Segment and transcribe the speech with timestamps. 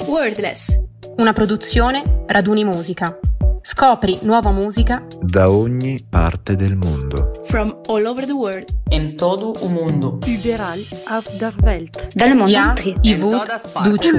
[0.00, 0.80] Wordless,
[1.16, 3.18] una produzione Raduni Musica.
[3.60, 7.40] Scopri nuova musica da ogni parte del mondo.
[7.44, 8.64] from all over the world.
[8.88, 10.18] in todo o mundo.
[10.26, 12.14] Überall auf der Welt.
[12.14, 13.92] Dans le monde Ja, i In Wut, todas partes.
[13.92, 14.18] Ducu.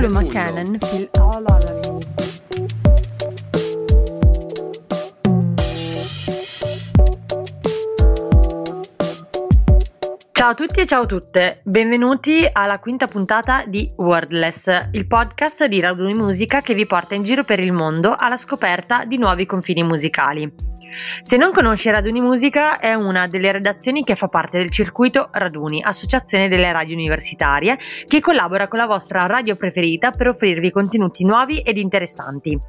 [10.43, 15.63] Ciao a tutti e ciao a tutte, benvenuti alla quinta puntata di Wordless, il podcast
[15.67, 19.45] di Raduni Musica che vi porta in giro per il mondo alla scoperta di nuovi
[19.45, 20.72] confini musicali.
[21.21, 25.81] Se non conosci Raduni Musica è una delle redazioni che fa parte del circuito Raduni,
[25.83, 31.59] associazione delle radio universitarie, che collabora con la vostra radio preferita per offrirvi contenuti nuovi
[31.59, 32.59] ed interessanti.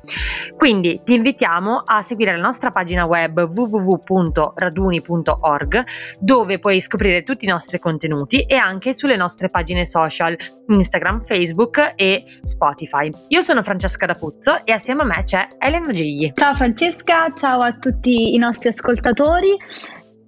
[0.57, 5.85] Quindi ti invitiamo a seguire la nostra pagina web www.raduni.org
[6.19, 10.37] dove puoi scoprire tutti i nostri contenuti e anche sulle nostre pagine social
[10.69, 13.11] Instagram, Facebook e Spotify.
[13.29, 16.33] Io sono Francesca D'Apuzzo e assieme a me c'è Elena Gigli.
[16.35, 19.57] Ciao Francesca, ciao a tutti i nostri ascoltatori.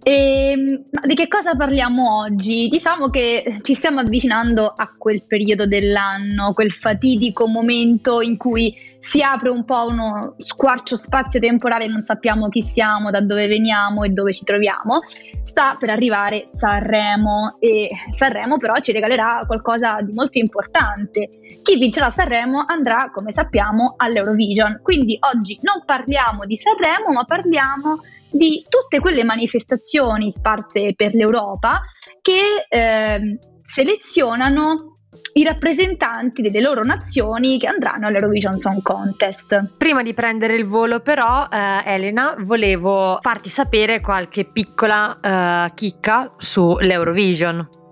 [0.09, 2.69] E, ma di che cosa parliamo oggi?
[2.69, 9.21] Diciamo che ci stiamo avvicinando a quel periodo dell'anno, quel fatidico momento in cui si
[9.21, 14.11] apre un po' uno squarcio spazio temporale, non sappiamo chi siamo, da dove veniamo e
[14.11, 15.01] dove ci troviamo.
[15.43, 21.31] Sta per arrivare Sanremo e Sanremo però ci regalerà qualcosa di molto importante.
[21.65, 24.79] Chi vincerà Sanremo andrà, come sappiamo, all'Eurovision.
[24.85, 27.99] Quindi oggi non parliamo di Sanremo, ma parliamo
[28.37, 31.83] di tutte quelle manifestazioni sparse per l'Europa
[32.21, 34.97] che ehm, selezionano
[35.35, 39.73] i rappresentanti delle loro nazioni che andranno all'Eurovision Song Contest.
[39.77, 46.33] Prima di prendere il volo però, eh, Elena, volevo farti sapere qualche piccola eh, chicca
[46.39, 47.86] sull'Eurovision.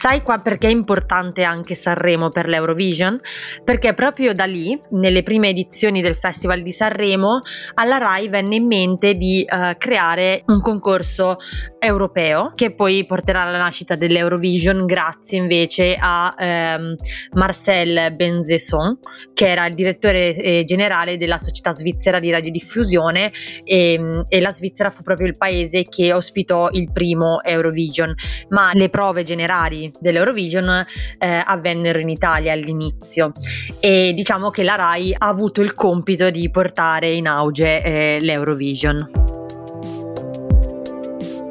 [0.00, 3.18] Sai qua perché è importante anche Sanremo per l'Eurovision?
[3.64, 7.40] Perché proprio da lì, nelle prime edizioni del Festival di Sanremo,
[7.74, 11.38] alla RAI venne in mente di eh, creare un concorso
[11.80, 16.94] europeo che poi porterà alla nascita dell'Eurovision grazie invece a ehm,
[17.32, 19.00] Marcel Benzesson,
[19.34, 23.32] che era il direttore eh, generale della società svizzera di radiodiffusione
[23.64, 28.14] e, e la Svizzera fu proprio il paese che ospitò il primo Eurovision,
[28.50, 30.86] ma le prove generali dell'Eurovision
[31.18, 33.32] eh, avvennero in Italia all'inizio
[33.80, 39.26] e diciamo che la RAI ha avuto il compito di portare in auge eh, l'Eurovision.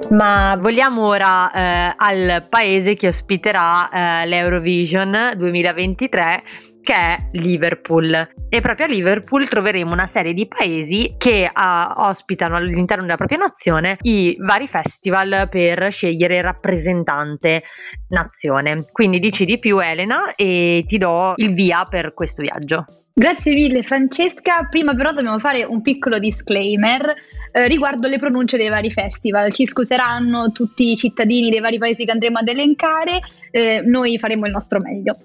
[0.10, 6.44] Ma vogliamo ora eh, al paese che ospiterà eh, l'Eurovision 2023
[6.88, 8.30] che è Liverpool.
[8.48, 13.40] E proprio a Liverpool troveremo una serie di paesi che ah, ospitano all'interno della propria
[13.40, 17.64] nazione i vari festival per scegliere rappresentante
[18.08, 18.86] nazione.
[18.90, 22.86] Quindi dici di più Elena e ti do il via per questo viaggio.
[23.14, 27.16] Grazie mille Francesca, prima però dobbiamo fare un piccolo disclaimer
[27.52, 29.52] eh, riguardo le pronunce dei vari festival.
[29.52, 33.20] Ci scuseranno tutti i cittadini dei vari paesi che andremo ad elencare,
[33.52, 35.18] eh, noi faremo il nostro meglio.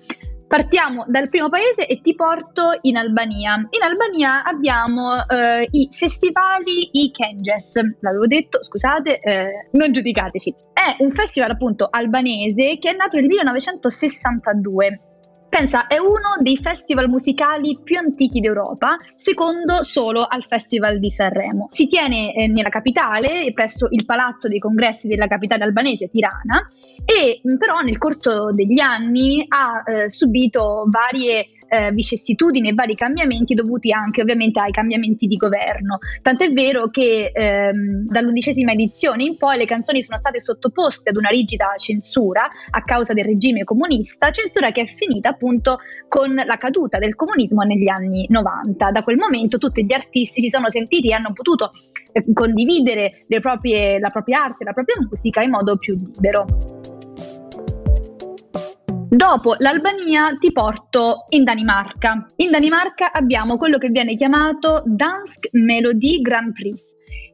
[0.53, 3.55] Partiamo dal primo paese e ti porto in Albania.
[3.71, 10.55] In Albania abbiamo eh, i festivali i Kenges, l'avevo detto, scusate, eh, non giudicateci.
[10.75, 15.12] È un festival appunto albanese che è nato nel 1962.
[15.53, 21.69] Pensa, è uno dei festival musicali più antichi d'Europa, secondo solo al Festival di Sanremo.
[21.71, 26.67] Si tiene eh, nella capitale, presso il palazzo dei congressi della capitale albanese, Tirana,
[27.05, 32.95] e mh, però nel corso degli anni ha eh, subito varie eh, vicissitudini e vari
[32.95, 35.99] cambiamenti dovuti anche ovviamente ai cambiamenti di governo.
[36.21, 41.31] Tant'è vero che ehm, dall'undicesima edizione in poi le canzoni sono state sottoposte ad una
[41.31, 45.79] rigida censura a causa del regime comunista, censura che è finita appunto
[46.09, 48.91] con la caduta del comunismo negli anni 90.
[48.91, 51.71] Da quel momento tutti gli artisti si sono sentiti e hanno potuto
[52.13, 56.72] eh, condividere proprie- la propria arte, la propria musica in modo più libero.
[59.15, 62.25] Dopo l'Albania ti porto in Danimarca.
[62.37, 66.81] In Danimarca abbiamo quello che viene chiamato Dansk Melody Grand Prix,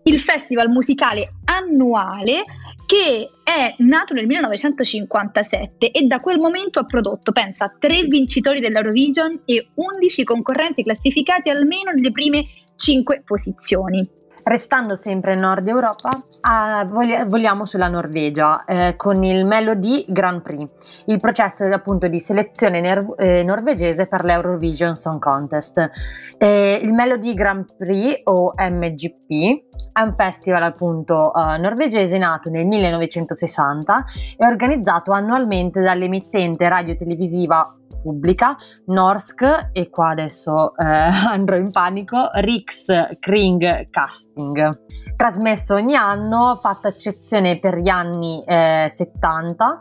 [0.03, 2.43] il festival musicale annuale
[2.85, 9.43] che è nato nel 1957 e da quel momento ha prodotto, pensa, tre vincitori dell'Eurovision
[9.45, 14.05] e 11 concorrenti classificati almeno nelle prime 5 posizioni.
[14.43, 20.41] Restando sempre in Nord Europa, ah, voglia- vogliamo sulla Norvegia eh, con il Melody Grand
[20.43, 20.67] Prix,
[21.07, 25.91] il processo appunto di selezione ner- eh, norvegese per l'Eurovision Song Contest.
[26.39, 32.67] Eh, il Melody Grand Prix o MGP è un festival appunto eh, norvegese nato nel
[32.67, 34.05] 1960
[34.37, 38.57] e organizzato annualmente dall'emittente radiotelevisiva Pubblica,
[38.87, 44.87] Norsk e qua adesso eh, andrò in panico, Rix Kring Casting.
[45.17, 49.81] Trasmesso ogni anno, fatta eccezione per gli anni eh, 70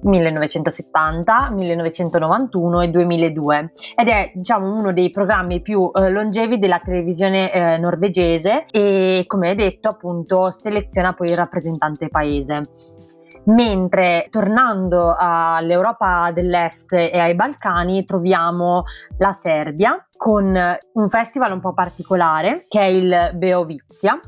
[0.00, 7.52] 1970, 1991 e 2002 ed è diciamo uno dei programmi più eh, longevi della televisione
[7.52, 12.62] eh, norvegese e come detto appunto seleziona poi il rappresentante paese
[13.44, 18.84] mentre tornando all'Europa dell'Est e ai Balcani troviamo
[19.18, 24.18] la Serbia con un festival un po' particolare che è il Beovizia.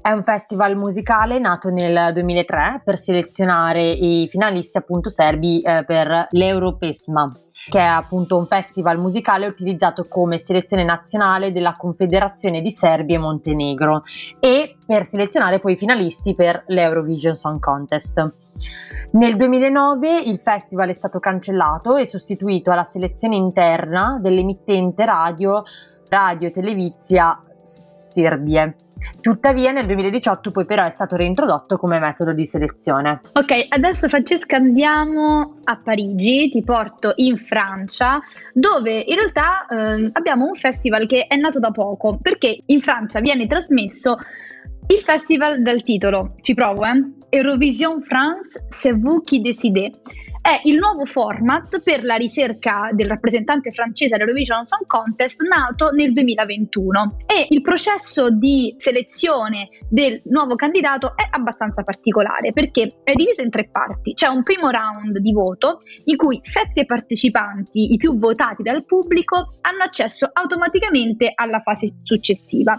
[0.00, 6.28] È un festival musicale nato nel 2003 per selezionare i finalisti appunto serbi eh, per
[6.30, 7.28] l'Europesma
[7.68, 13.20] che è appunto un festival musicale utilizzato come selezione nazionale della Confederazione di Serbia e
[13.20, 14.02] Montenegro
[14.38, 18.32] e per selezionare poi i finalisti per l'Eurovision Song Contest.
[19.12, 25.62] Nel 2009 il festival è stato cancellato e sostituito alla selezione interna dell'emittente radio
[26.08, 28.76] Radio Televizia Serbie
[29.20, 33.20] Tuttavia nel 2018 poi però è stato reintrodotto come metodo di selezione.
[33.32, 38.20] Ok, adesso Francesca andiamo a Parigi, ti porto in Francia,
[38.52, 43.20] dove in realtà eh, abbiamo un festival che è nato da poco, perché in Francia
[43.20, 44.16] viene trasmesso
[44.86, 49.92] il festival dal titolo, ci provo eh, Eurovision France, c'est vous qui décidez
[50.44, 56.12] è il nuovo format per la ricerca del rappresentante francese all'Eurovision Song Contest nato nel
[56.12, 63.40] 2021 e il processo di selezione del nuovo candidato è abbastanza particolare perché è diviso
[63.40, 64.12] in tre parti.
[64.12, 69.48] C'è un primo round di voto in cui sette partecipanti, i più votati dal pubblico,
[69.62, 72.78] hanno accesso automaticamente alla fase successiva.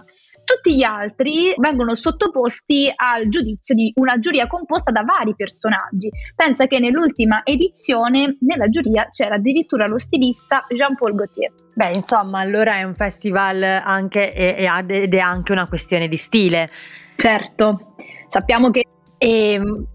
[0.65, 6.09] Tutti gli altri vengono sottoposti al giudizio di una giuria composta da vari personaggi.
[6.35, 11.53] Pensa che nell'ultima edizione nella giuria c'era addirittura lo stilista Jean-Paul Gaultier.
[11.75, 16.67] Beh, insomma, allora è un festival anche ed è anche una questione di stile.
[17.15, 17.93] Certo,
[18.27, 18.85] sappiamo che...
[19.19, 19.51] E...
[19.51, 19.85] Ehm,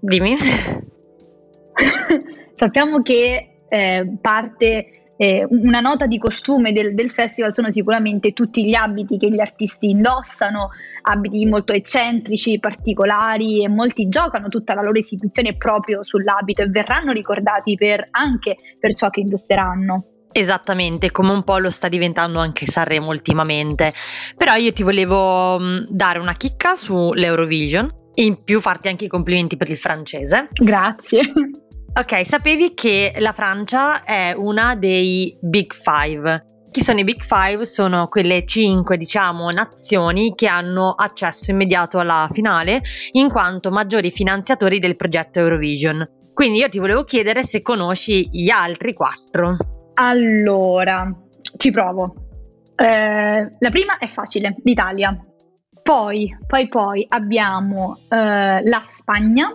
[0.00, 0.36] dimmi.
[2.52, 8.64] sappiamo che eh, parte eh, una nota di costume del, del, festival sono sicuramente tutti
[8.64, 10.70] gli abiti che gli artisti indossano,
[11.02, 17.12] abiti molto eccentrici, particolari e molti giocano tutta la loro esibizione proprio sull'abito e verranno
[17.12, 20.06] ricordati per, anche per ciò che indosseranno.
[20.32, 23.94] Esattamente, come un po' lo sta diventando anche Sanremo ultimamente.
[24.36, 29.08] Però io ti volevo mm, dare una chicca sull'Eurovision e in più farti anche i
[29.08, 30.48] complimenti per il francese.
[30.52, 31.20] Grazie.
[31.96, 36.62] Ok, sapevi che la Francia è una dei Big Five?
[36.72, 37.64] Chi sono i Big Five?
[37.64, 42.82] Sono quelle cinque, diciamo, nazioni che hanno accesso immediato alla finale
[43.12, 46.04] in quanto maggiori finanziatori del progetto Eurovision.
[46.34, 49.56] Quindi io ti volevo chiedere se conosci gli altri quattro.
[49.94, 51.08] Allora,
[51.56, 52.12] ci provo.
[52.74, 55.16] Eh, la prima è facile, l'Italia.
[55.80, 59.46] Poi, poi, poi abbiamo eh, la Spagna,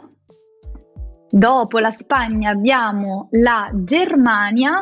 [1.31, 4.81] Dopo la Spagna abbiamo la Germania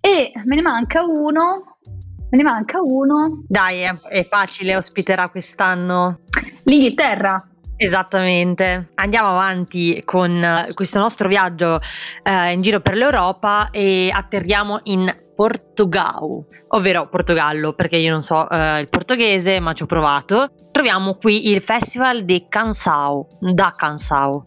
[0.00, 1.76] e me ne manca uno.
[2.30, 3.42] Me ne manca uno.
[3.46, 6.20] Dai, è, è facile, ospiterà quest'anno.
[6.64, 7.44] L'Inghilterra.
[7.76, 8.90] Esattamente.
[8.96, 11.80] Andiamo avanti con eh, questo nostro viaggio
[12.22, 18.46] eh, in giro per l'Europa e atterriamo in Portugal, ovvero Portogallo, perché io non so
[18.50, 20.52] eh, il portoghese, ma ci ho provato.
[20.80, 24.46] Troviamo qui il Festival di Cansao, da Cansao.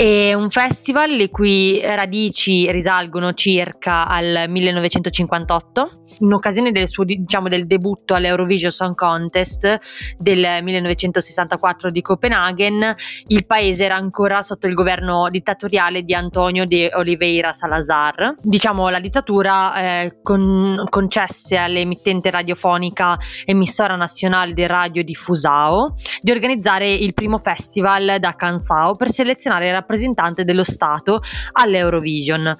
[0.00, 7.48] È un festival le cui radici risalgono circa al 1958, in occasione del suo diciamo,
[7.48, 9.78] del debutto all'Eurovision Song Contest
[10.16, 12.94] del 1964 di Copenaghen,
[13.26, 18.36] il paese era ancora sotto il governo dittatoriale di Antonio de Oliveira Salazar.
[18.40, 26.32] Diciamo la dittatura eh, con, concesse all'emittente radiofonica Emissora Nazionale di Radio di Fusao di
[26.32, 31.20] organizzare il primo festival da Cansao per selezionare il rappresentante dello Stato
[31.52, 32.56] all'Eurovision.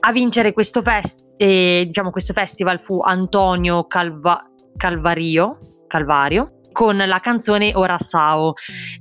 [0.00, 4.42] A vincere questo, fest- eh, diciamo questo festival fu Antonio Calva-
[4.74, 8.54] Calvario, Calvario con la canzone Orasao,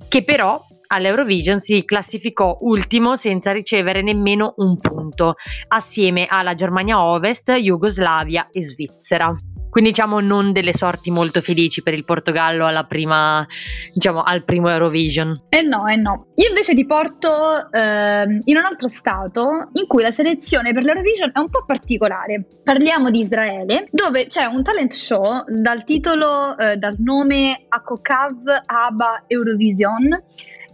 [0.09, 5.35] che però all'Eurovision si classificò ultimo senza ricevere nemmeno un punto,
[5.69, 9.33] assieme alla Germania Ovest, Jugoslavia e Svizzera.
[9.69, 13.45] Quindi diciamo non delle sorti molto felici per il Portogallo prima,
[13.93, 15.45] diciamo, al primo Eurovision.
[15.49, 16.27] Eh no, eh no.
[16.35, 21.31] Io invece ti porto eh, in un altro stato in cui la selezione per l'Eurovision
[21.33, 22.45] è un po' particolare.
[22.63, 29.23] Parliamo di Israele, dove c'è un talent show dal titolo, eh, dal nome Akokav Aba
[29.27, 30.23] Eurovision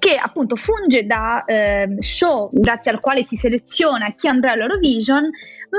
[0.04, 5.30] che appunto funge da eh, show grazie al quale si seleziona chi andrà all'Eurovision,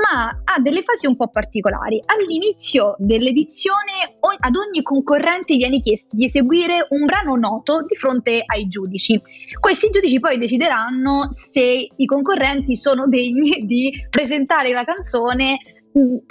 [0.01, 2.01] ma ha delle fasi un po' particolari.
[2.05, 8.67] All'inizio dell'edizione ad ogni concorrente viene chiesto di eseguire un brano noto di fronte ai
[8.67, 9.19] giudici.
[9.59, 15.57] Questi giudici poi decideranno se i concorrenti sono degni di presentare la canzone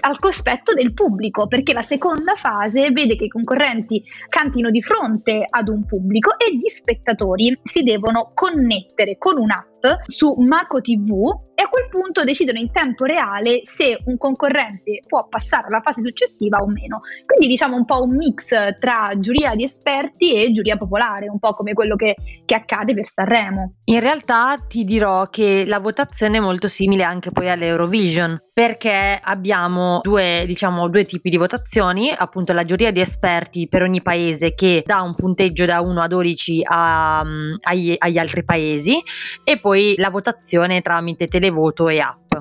[0.00, 5.42] al cospetto del pubblico, perché la seconda fase vede che i concorrenti cantino di fronte
[5.48, 9.73] ad un pubblico e gli spettatori si devono connettere con un'app
[10.06, 15.26] su Mako TV e a quel punto decidono in tempo reale se un concorrente può
[15.28, 17.00] passare alla fase successiva o meno.
[17.24, 21.52] Quindi diciamo un po' un mix tra giuria di esperti e giuria popolare, un po'
[21.52, 23.74] come quello che, che accade per Sanremo.
[23.84, 30.00] In realtà ti dirò che la votazione è molto simile anche poi all'Eurovision, perché abbiamo
[30.02, 34.82] due, diciamo, due tipi di votazioni, appunto la giuria di esperti per ogni paese che
[34.84, 37.24] dà un punteggio da 1 a 12 a,
[37.62, 39.00] agli, agli altri paesi
[39.44, 42.32] e poi la votazione tramite televoto e app.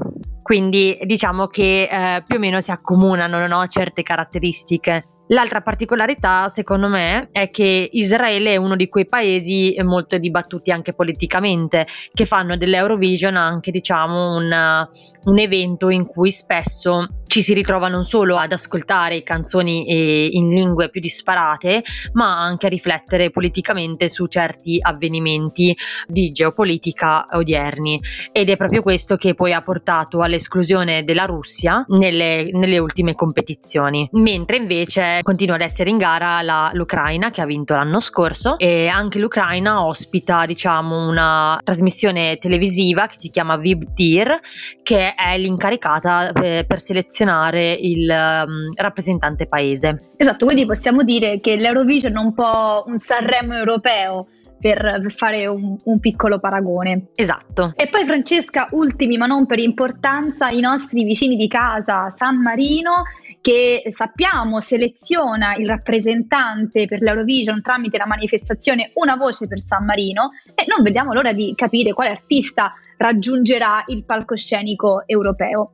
[0.41, 3.65] Quindi diciamo che eh, più o meno si accomunano no?
[3.67, 5.05] certe caratteristiche.
[5.27, 10.93] L'altra particolarità, secondo me, è che Israele è uno di quei paesi molto dibattuti anche
[10.93, 14.87] politicamente, che fanno dell'Eurovision anche, diciamo, un,
[15.23, 20.53] un evento in cui spesso ci si ritrova non solo ad ascoltare canzoni eh, in
[20.53, 25.75] lingue più disparate, ma anche a riflettere politicamente su certi avvenimenti
[26.05, 27.99] di geopolitica odierni.
[28.31, 34.07] Ed è proprio questo che poi ha portato all'esclusione della Russia nelle, nelle ultime competizioni.
[34.11, 38.85] Mentre invece continua ad essere in gara la, l'Ucraina che ha vinto l'anno scorso e
[38.85, 44.39] anche l'Ucraina ospita diciamo una trasmissione televisiva che si chiama VibTir
[44.83, 49.97] che è l'incaricata per, eh, per selezionare selezionare il um, rappresentante paese.
[50.17, 54.27] Esatto, quindi possiamo dire che l'Eurovision è un po' un Sanremo europeo.
[54.63, 57.07] Per, fare un, un, piccolo paragone.
[57.15, 57.73] Esatto.
[57.75, 63.03] E poi Francesca, ultimi ma non per importanza, i nostri vicini di casa, San Marino,
[63.41, 70.31] che sappiamo seleziona il rappresentante per l'Eurovision tramite la manifestazione Una voce per San Marino
[70.55, 75.73] e non vediamo l'ora di capire quale artista raggiungerà il palcoscenico europeo.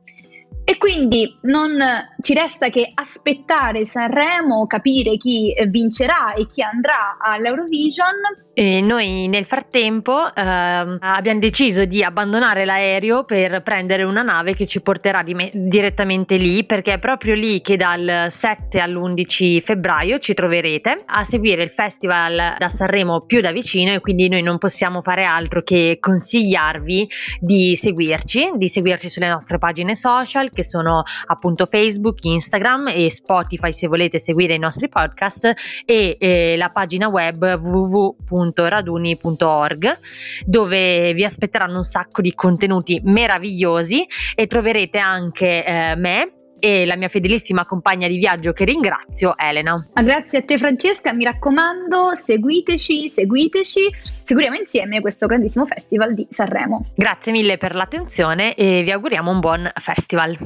[0.64, 1.78] E quindi non
[2.20, 8.14] ci resta che aspettare Sanremo, capire chi vincerà e chi andrà all'Eurovision.
[8.52, 14.66] E noi nel frattempo eh, abbiamo deciso di abbandonare l'aereo per prendere una nave che
[14.66, 20.18] ci porterà di me- direttamente lì perché è proprio lì che dal 7 all'11 febbraio
[20.18, 24.58] ci troverete a seguire il festival da Sanremo più da vicino e quindi noi non
[24.58, 31.02] possiamo fare altro che consigliarvi di seguirci, di seguirci sulle nostre pagine social che sono
[31.26, 35.52] appunto Facebook, Instagram e Spotify se volete seguire i nostri podcast
[35.84, 39.98] e eh, la pagina web www www.raduni.org
[40.44, 46.96] dove vi aspetteranno un sacco di contenuti meravigliosi e troverete anche eh, me e la
[46.96, 49.74] mia fedelissima compagna di viaggio che ringrazio, Elena.
[49.94, 56.26] Ma grazie a te Francesca, mi raccomando, seguiteci, seguiteci, seguiremo insieme questo grandissimo festival di
[56.30, 56.84] Sanremo.
[56.94, 60.38] Grazie mille per l'attenzione e vi auguriamo un buon festival.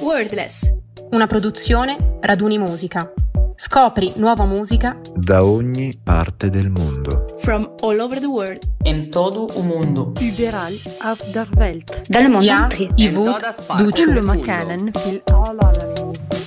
[0.00, 0.74] Wordless,
[1.10, 3.12] una produzione Raduni Musica.
[3.62, 7.36] Scopri nuova musica da ogni parte del mondo.
[7.40, 8.58] From all over the world.
[8.84, 10.14] In todo o mondo.
[10.18, 12.08] Überall auf der Welt.
[12.08, 12.46] Dalle mondo.
[12.46, 13.38] Ja, Ivut,
[13.76, 14.06] Duccio.
[14.06, 14.90] Kullumakänen.
[15.10, 16.39] Il Alalami.